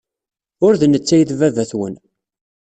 Ur 0.65 0.73
d 0.79 0.81
netta 0.87 1.13
ay 1.15 1.23
d 1.29 1.31
baba-twen. 1.39 1.95